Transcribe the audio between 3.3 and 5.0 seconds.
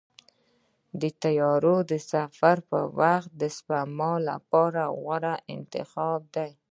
د سپما لپاره